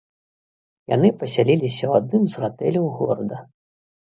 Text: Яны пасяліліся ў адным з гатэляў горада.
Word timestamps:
Яны 0.95 1.11
пасяліліся 1.19 1.83
ў 1.89 1.93
адным 2.01 2.23
з 2.29 2.35
гатэляў 2.45 2.85
горада. 2.97 3.37